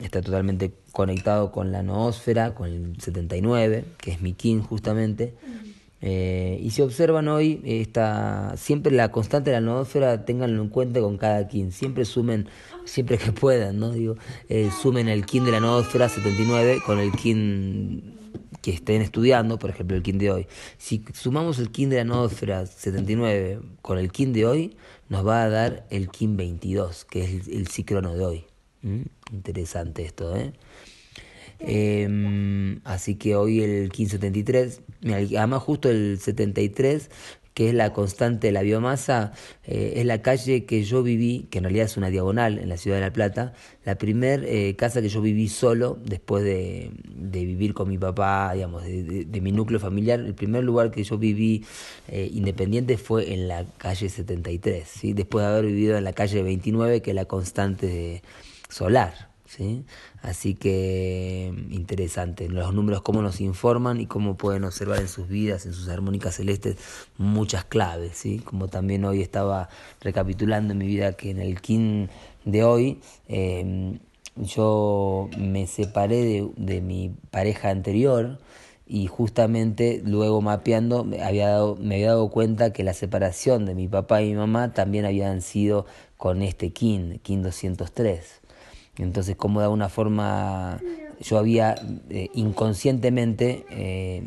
está 0.00 0.22
totalmente 0.22 0.72
conectado 0.92 1.52
con 1.52 1.70
la 1.70 1.82
noósfera, 1.82 2.54
con 2.54 2.68
el 2.68 3.00
79, 3.00 3.84
que 3.98 4.12
es 4.12 4.20
mi 4.20 4.32
kin 4.32 4.62
justamente. 4.62 5.34
Eh, 6.02 6.58
y 6.62 6.70
si 6.70 6.80
observan 6.80 7.28
hoy, 7.28 7.60
esta, 7.64 8.54
siempre 8.56 8.90
la 8.90 9.10
constante 9.10 9.50
de 9.50 9.56
la 9.56 9.60
noósfera, 9.60 10.24
tenganlo 10.24 10.62
en 10.62 10.70
cuenta 10.70 11.00
con 11.00 11.18
cada 11.18 11.46
kin, 11.46 11.72
siempre 11.72 12.06
sumen, 12.06 12.48
siempre 12.86 13.18
que 13.18 13.32
puedan, 13.32 13.78
¿no? 13.78 13.90
Digo, 13.92 14.16
eh, 14.48 14.70
sumen 14.82 15.08
el 15.08 15.26
kin 15.26 15.44
de 15.44 15.52
la 15.52 15.60
noósfera 15.60 16.08
79 16.08 16.78
con 16.86 16.98
el 16.98 17.12
kin 17.12 18.19
que 18.62 18.72
estén 18.72 19.02
estudiando, 19.02 19.58
por 19.58 19.70
ejemplo, 19.70 19.96
el 19.96 20.02
kin 20.02 20.18
de 20.18 20.30
hoy. 20.30 20.46
Si 20.78 21.04
sumamos 21.14 21.58
el 21.58 21.70
kin 21.70 21.90
de 21.90 21.96
la 21.96 22.04
noósfera 22.04 22.66
79 22.66 23.60
con 23.82 23.98
el 23.98 24.12
kin 24.12 24.32
de 24.32 24.46
hoy, 24.46 24.76
nos 25.08 25.26
va 25.26 25.42
a 25.42 25.48
dar 25.48 25.86
el 25.90 26.08
kin 26.10 26.36
22, 26.36 27.04
que 27.04 27.24
es 27.24 27.48
el, 27.48 27.66
el 27.68 28.18
de 28.18 28.24
hoy. 28.24 28.44
¿Mm? 28.82 29.02
Interesante 29.32 30.04
esto, 30.04 30.36
¿eh? 30.36 30.52
Eh, 31.62 32.78
así 32.84 33.16
que 33.16 33.36
hoy 33.36 33.60
el 33.60 33.82
1573, 33.82 34.80
además 35.36 35.62
justo 35.62 35.90
el 35.90 36.18
73, 36.18 37.10
que 37.54 37.68
es 37.68 37.74
la 37.74 37.92
constante 37.92 38.48
de 38.48 38.52
la 38.52 38.62
biomasa, 38.62 39.32
eh, 39.64 39.94
es 39.96 40.06
la 40.06 40.22
calle 40.22 40.64
que 40.64 40.82
yo 40.82 41.02
viví, 41.02 41.48
que 41.50 41.58
en 41.58 41.64
realidad 41.64 41.86
es 41.86 41.96
una 41.96 42.10
diagonal 42.10 42.58
en 42.58 42.68
la 42.68 42.76
ciudad 42.76 42.98
de 42.98 43.02
La 43.02 43.12
Plata, 43.12 43.52
la 43.84 43.96
primer 43.96 44.44
eh, 44.44 44.76
casa 44.76 45.02
que 45.02 45.08
yo 45.08 45.20
viví 45.20 45.48
solo 45.48 45.98
después 46.04 46.44
de, 46.44 46.92
de 47.04 47.44
vivir 47.44 47.74
con 47.74 47.88
mi 47.88 47.98
papá, 47.98 48.52
digamos, 48.54 48.84
de, 48.84 49.24
de, 49.24 49.40
mi 49.40 49.52
núcleo 49.52 49.80
familiar, 49.80 50.20
el 50.20 50.34
primer 50.34 50.64
lugar 50.64 50.90
que 50.90 51.02
yo 51.02 51.18
viví 51.18 51.64
eh, 52.08 52.30
independiente 52.32 52.96
fue 52.98 53.32
en 53.32 53.48
la 53.48 53.64
calle 53.78 54.08
73, 54.08 54.86
¿sí? 54.86 55.12
después 55.12 55.44
de 55.44 55.50
haber 55.50 55.66
vivido 55.66 55.98
en 55.98 56.04
la 56.04 56.12
calle 56.12 56.42
29, 56.42 57.02
que 57.02 57.10
es 57.10 57.16
la 57.16 57.24
constante 57.24 58.22
solar. 58.68 59.29
¿Sí? 59.50 59.84
Así 60.22 60.54
que 60.54 61.52
interesante, 61.70 62.48
los 62.48 62.72
números 62.72 63.02
cómo 63.02 63.20
nos 63.20 63.40
informan 63.40 64.00
y 64.00 64.06
cómo 64.06 64.36
pueden 64.36 64.64
observar 64.64 65.00
en 65.00 65.08
sus 65.08 65.28
vidas, 65.28 65.66
en 65.66 65.72
sus 65.72 65.88
armónicas 65.88 66.36
celestes, 66.36 66.76
muchas 67.18 67.64
claves, 67.64 68.16
¿sí? 68.16 68.38
Como 68.38 68.68
también 68.68 69.04
hoy 69.04 69.22
estaba 69.22 69.68
recapitulando 70.00 70.72
en 70.72 70.78
mi 70.78 70.86
vida 70.86 71.14
que 71.14 71.30
en 71.30 71.40
el 71.40 71.60
kin 71.60 72.10
de 72.44 72.62
hoy 72.64 73.00
eh, 73.28 73.98
yo 74.36 75.28
me 75.36 75.66
separé 75.66 76.24
de, 76.24 76.50
de 76.56 76.80
mi 76.80 77.12
pareja 77.30 77.70
anterior, 77.70 78.38
y 78.86 79.06
justamente 79.06 80.02
luego 80.04 80.42
mapeando 80.42 81.04
me 81.04 81.22
había, 81.22 81.48
dado, 81.48 81.76
me 81.76 81.94
había 81.96 82.08
dado 82.08 82.28
cuenta 82.28 82.72
que 82.72 82.82
la 82.82 82.92
separación 82.92 83.64
de 83.64 83.76
mi 83.76 83.86
papá 83.86 84.20
y 84.20 84.30
mi 84.30 84.34
mamá 84.34 84.74
también 84.74 85.04
habían 85.04 85.42
sido 85.42 85.86
con 86.16 86.42
este 86.42 86.72
kin, 86.72 87.20
kin 87.22 87.42
203. 87.42 88.39
Entonces, 89.02 89.36
como 89.36 89.60
de 89.60 89.64
alguna 89.64 89.88
forma 89.88 90.80
yo 91.20 91.38
había 91.38 91.74
eh, 92.08 92.30
inconscientemente 92.34 93.66
eh, 93.70 94.22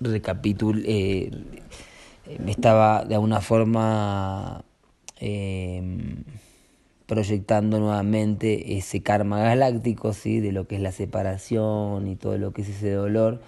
recapitul 0.00 0.84
eh, 0.86 1.30
estaba 2.46 3.04
de 3.04 3.14
alguna 3.14 3.40
forma 3.40 4.64
eh, 5.20 5.82
proyectando 7.06 7.78
nuevamente 7.80 8.78
ese 8.78 9.02
karma 9.02 9.40
galáctico, 9.40 10.12
¿sí? 10.12 10.40
de 10.40 10.52
lo 10.52 10.66
que 10.66 10.76
es 10.76 10.82
la 10.82 10.92
separación 10.92 12.08
y 12.08 12.16
todo 12.16 12.38
lo 12.38 12.52
que 12.52 12.62
es 12.62 12.68
ese 12.70 12.92
dolor 12.92 13.40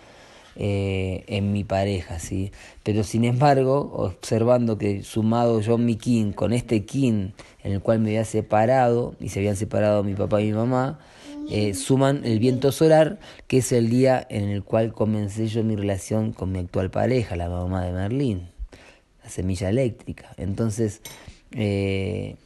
eh, 0.58 1.24
en 1.26 1.52
mi 1.52 1.64
pareja, 1.64 2.18
¿sí? 2.18 2.50
Pero 2.82 3.04
sin 3.04 3.24
embargo, 3.24 3.92
observando 3.94 4.78
que 4.78 5.02
sumado 5.02 5.60
yo 5.60 5.76
mi 5.76 5.96
kin 5.96 6.32
con 6.32 6.52
este 6.52 6.84
kin 6.84 7.34
en 7.62 7.72
el 7.72 7.80
cual 7.80 8.00
me 8.00 8.08
había 8.08 8.24
separado 8.24 9.14
y 9.20 9.28
se 9.28 9.40
habían 9.40 9.56
separado 9.56 10.02
mi 10.02 10.14
papá 10.14 10.40
y 10.40 10.46
mi 10.46 10.52
mamá, 10.52 10.98
eh, 11.50 11.74
suman 11.74 12.24
el 12.24 12.38
viento 12.38 12.72
solar, 12.72 13.20
que 13.46 13.58
es 13.58 13.70
el 13.70 13.90
día 13.90 14.26
en 14.30 14.48
el 14.48 14.64
cual 14.64 14.92
comencé 14.92 15.46
yo 15.46 15.62
mi 15.62 15.76
relación 15.76 16.32
con 16.32 16.50
mi 16.52 16.58
actual 16.58 16.90
pareja, 16.90 17.36
la 17.36 17.48
mamá 17.48 17.84
de 17.84 17.92
Merlín, 17.92 18.48
la 19.22 19.28
semilla 19.28 19.68
eléctrica. 19.68 20.32
Entonces, 20.38 21.02
eh, 21.52 22.36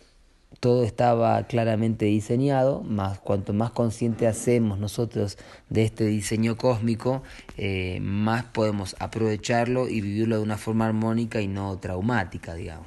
todo 0.60 0.84
estaba 0.84 1.42
claramente 1.46 2.04
diseñado, 2.04 2.82
más 2.82 3.18
cuanto 3.18 3.54
más 3.54 3.70
consciente 3.70 4.26
hacemos 4.26 4.78
nosotros 4.78 5.38
de 5.70 5.84
este 5.84 6.04
diseño 6.04 6.56
cósmico, 6.58 7.22
eh, 7.56 7.98
más 8.02 8.44
podemos 8.44 8.94
aprovecharlo 8.98 9.88
y 9.88 10.02
vivirlo 10.02 10.36
de 10.36 10.42
una 10.42 10.58
forma 10.58 10.86
armónica 10.86 11.40
y 11.40 11.48
no 11.48 11.78
traumática, 11.78 12.54
digamos. 12.54 12.86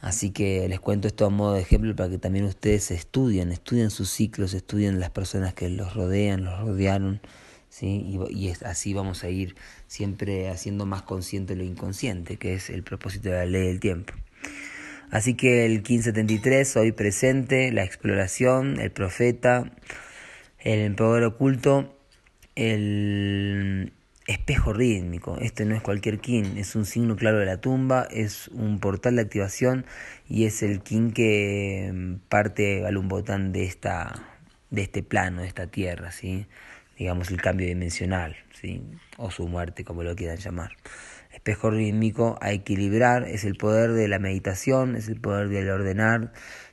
Así 0.00 0.30
que 0.30 0.68
les 0.68 0.78
cuento 0.78 1.08
esto 1.08 1.26
a 1.26 1.30
modo 1.30 1.54
de 1.54 1.62
ejemplo 1.62 1.94
para 1.96 2.08
que 2.08 2.18
también 2.18 2.44
ustedes 2.44 2.92
estudien, 2.92 3.50
estudien 3.50 3.90
sus 3.90 4.08
ciclos, 4.08 4.54
estudien 4.54 5.00
las 5.00 5.10
personas 5.10 5.54
que 5.54 5.68
los 5.68 5.94
rodean, 5.94 6.44
los 6.44 6.60
rodearon, 6.60 7.20
¿sí? 7.68 8.06
y, 8.06 8.46
y 8.46 8.52
así 8.64 8.94
vamos 8.94 9.24
a 9.24 9.30
ir 9.30 9.56
siempre 9.88 10.50
haciendo 10.50 10.86
más 10.86 11.02
consciente 11.02 11.56
lo 11.56 11.64
inconsciente, 11.64 12.36
que 12.36 12.54
es 12.54 12.70
el 12.70 12.84
propósito 12.84 13.30
de 13.30 13.34
la 13.38 13.46
ley 13.46 13.66
del 13.66 13.80
tiempo. 13.80 14.14
Así 15.10 15.34
que 15.34 15.64
el 15.64 15.72
1573, 15.72 16.76
hoy 16.76 16.92
presente, 16.92 17.72
la 17.72 17.84
exploración, 17.84 18.78
el 18.80 18.90
profeta, 18.90 19.72
el 20.58 20.80
emperador 20.80 21.24
oculto, 21.24 21.96
el 22.56 23.92
espejo 24.26 24.74
rítmico. 24.74 25.38
Este 25.40 25.64
no 25.64 25.74
es 25.74 25.82
cualquier 25.82 26.20
kin, 26.20 26.58
es 26.58 26.76
un 26.76 26.84
signo 26.84 27.16
claro 27.16 27.38
de 27.38 27.46
la 27.46 27.60
tumba, 27.60 28.06
es 28.10 28.48
un 28.48 28.78
portal 28.78 29.16
de 29.16 29.22
activación 29.22 29.86
y 30.28 30.44
es 30.44 30.62
el 30.62 30.82
kin 30.82 31.12
que 31.12 31.90
mm, 31.92 32.14
parte 32.28 32.86
al 32.86 32.98
botán 32.98 33.52
de 33.52 33.64
esta 33.64 34.38
de 34.70 34.82
este 34.82 35.02
plano, 35.02 35.40
de 35.40 35.48
esta 35.48 35.66
tierra, 35.68 36.12
¿sí? 36.12 36.46
Digamos 36.98 37.30
el 37.30 37.40
cambio 37.40 37.66
dimensional, 37.66 38.36
¿sí? 38.52 38.82
o 39.16 39.30
su 39.30 39.46
muerte, 39.46 39.84
como 39.84 40.02
lo 40.02 40.16
quieran 40.16 40.38
llamar 40.38 40.72
espejo 41.32 41.70
rítmico 41.70 42.38
a 42.40 42.52
equilibrar, 42.52 43.24
es 43.24 43.44
el 43.44 43.56
poder 43.56 43.92
de 43.92 44.08
la 44.08 44.18
meditación, 44.18 44.96
es 44.96 45.08
el 45.08 45.20
poder 45.20 45.48
del 45.48 45.70
ordenar, 45.70 46.32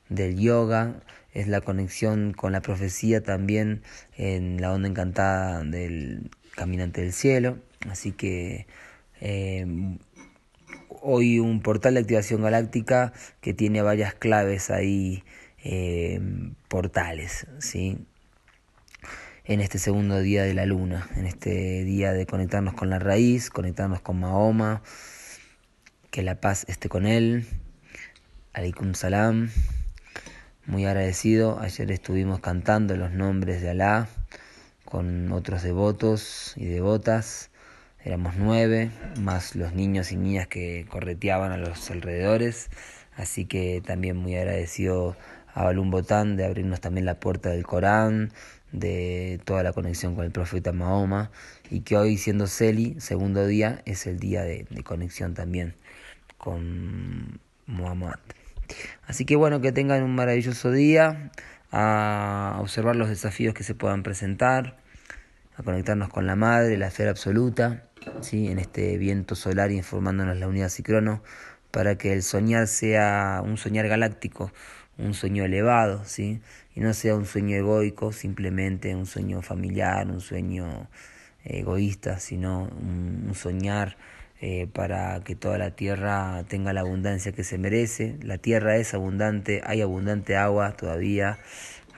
del 0.09 0.39
yoga, 0.39 1.01
es 1.33 1.47
la 1.47 1.61
conexión 1.61 2.33
con 2.33 2.51
la 2.51 2.61
profecía 2.61 3.21
también 3.21 3.83
en 4.17 4.61
la 4.61 4.71
onda 4.71 4.87
encantada 4.87 5.63
del 5.63 6.31
caminante 6.55 7.01
del 7.01 7.13
cielo. 7.13 7.59
Así 7.89 8.11
que 8.11 8.67
eh, 9.21 9.65
hoy 10.89 11.39
un 11.39 11.61
portal 11.61 11.95
de 11.95 11.99
activación 12.01 12.41
galáctica 12.41 13.13
que 13.41 13.53
tiene 13.53 13.81
varias 13.81 14.15
claves 14.15 14.71
ahí, 14.71 15.23
eh, 15.63 16.21
portales, 16.69 17.47
¿sí? 17.59 18.05
En 19.47 19.61
este 19.61 19.77
segundo 19.77 20.19
día 20.21 20.43
de 20.43 20.55
la 20.55 20.65
luna, 20.65 21.07
en 21.15 21.27
este 21.27 21.83
día 21.83 22.13
de 22.13 22.25
conectarnos 22.25 22.73
con 22.73 22.89
la 22.89 22.97
raíz, 22.97 23.51
conectarnos 23.51 24.01
con 24.01 24.19
Mahoma, 24.19 24.81
que 26.09 26.23
la 26.23 26.41
paz 26.41 26.65
esté 26.67 26.89
con 26.89 27.05
él. 27.05 27.45
Alaikum 28.53 28.95
salam. 28.95 29.51
Muy 30.65 30.85
agradecido. 30.85 31.59
Ayer 31.59 31.91
estuvimos 31.91 32.39
cantando 32.39 32.97
los 32.97 33.11
nombres 33.11 33.61
de 33.61 33.69
Alá 33.69 34.07
con 34.83 35.31
otros 35.31 35.61
devotos 35.61 36.53
y 36.55 36.65
devotas. 36.65 37.51
Éramos 38.03 38.35
nueve, 38.37 38.89
más 39.19 39.55
los 39.55 39.73
niños 39.73 40.11
y 40.11 40.17
niñas 40.17 40.47
que 40.47 40.87
correteaban 40.89 41.51
a 41.51 41.57
los 41.57 41.91
alrededores. 41.91 42.69
Así 43.15 43.45
que 43.45 43.83
también 43.85 44.17
muy 44.17 44.35
agradecido 44.35 45.15
a 45.53 45.63
Balún 45.63 45.91
Botán 45.91 46.35
de 46.35 46.45
abrirnos 46.45 46.81
también 46.81 47.05
la 47.05 47.19
puerta 47.19 47.49
del 47.49 47.63
Corán, 47.63 48.31
de 48.79 49.39
toda 49.45 49.63
la 49.63 49.73
conexión 49.73 50.15
con 50.15 50.25
el 50.25 50.31
profeta 50.31 50.73
Mahoma 50.73 51.31
y 51.69 51.81
que 51.81 51.97
hoy 51.97 52.17
siendo 52.17 52.47
Celi, 52.47 52.95
segundo 52.99 53.45
día, 53.47 53.81
es 53.85 54.05
el 54.07 54.19
día 54.19 54.43
de, 54.43 54.65
conexión 54.83 55.33
también 55.33 55.75
con 56.37 57.39
Muhammad. 57.65 58.19
Así 59.07 59.25
que 59.25 59.35
bueno, 59.35 59.61
que 59.61 59.71
tengan 59.71 60.03
un 60.03 60.15
maravilloso 60.15 60.71
día, 60.71 61.31
a 61.71 62.57
observar 62.59 62.95
los 62.95 63.09
desafíos 63.09 63.53
que 63.53 63.63
se 63.63 63.75
puedan 63.75 64.03
presentar, 64.03 64.77
a 65.57 65.63
conectarnos 65.63 66.09
con 66.09 66.25
la 66.25 66.35
Madre, 66.35 66.77
la 66.77 66.87
esfera 66.87 67.11
absoluta, 67.11 67.83
¿sí? 68.21 68.47
en 68.47 68.59
este 68.59 68.97
viento 68.97 69.35
solar 69.35 69.71
informándonos 69.71 70.37
la 70.37 70.47
unidad 70.47 70.69
cicrono, 70.69 71.21
para 71.71 71.97
que 71.97 72.13
el 72.13 72.23
soñar 72.23 72.67
sea 72.67 73.41
un 73.43 73.57
soñar 73.57 73.87
galáctico, 73.87 74.51
un 74.97 75.13
sueño 75.13 75.45
elevado, 75.45 76.03
¿sí? 76.05 76.41
Y 76.75 76.81
no 76.81 76.93
sea 76.93 77.15
un 77.15 77.25
sueño 77.25 77.57
egoico, 77.57 78.11
simplemente 78.11 78.95
un 78.95 79.05
sueño 79.05 79.41
familiar, 79.41 80.07
un 80.07 80.21
sueño 80.21 80.87
egoísta, 81.43 82.19
sino 82.19 82.63
un, 82.63 83.31
soñar 83.35 83.97
eh, 84.41 84.67
para 84.71 85.21
que 85.23 85.35
toda 85.35 85.57
la 85.57 85.71
tierra 85.71 86.43
tenga 86.47 86.73
la 86.73 86.81
abundancia 86.81 87.31
que 87.31 87.43
se 87.43 87.57
merece. 87.57 88.17
La 88.21 88.37
tierra 88.37 88.77
es 88.77 88.93
abundante, 88.93 89.61
hay 89.65 89.81
abundante 89.81 90.35
agua 90.35 90.75
todavía, 90.75 91.37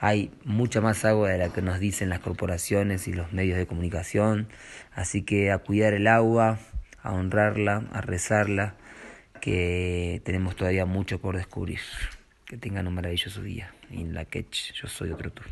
hay 0.00 0.30
mucha 0.44 0.80
más 0.80 1.04
agua 1.04 1.30
de 1.30 1.38
la 1.38 1.48
que 1.48 1.62
nos 1.62 1.80
dicen 1.80 2.08
las 2.08 2.20
corporaciones 2.20 3.08
y 3.08 3.12
los 3.12 3.32
medios 3.32 3.58
de 3.58 3.66
comunicación, 3.66 4.48
así 4.94 5.22
que 5.22 5.50
a 5.50 5.58
cuidar 5.58 5.94
el 5.94 6.06
agua, 6.06 6.58
a 7.02 7.12
honrarla, 7.12 7.84
a 7.92 8.00
rezarla, 8.00 8.74
que 9.40 10.20
tenemos 10.24 10.56
todavía 10.56 10.84
mucho 10.84 11.20
por 11.20 11.36
descubrir. 11.36 11.80
Que 12.48 12.56
tengan 12.56 12.86
un 12.86 12.94
maravilloso 12.94 13.42
día. 13.42 13.74
en 13.90 14.14
la 14.14 14.24
Quech. 14.24 14.72
Yo 14.72 14.88
soy 14.88 15.10
otro 15.10 15.30
tú. 15.30 15.42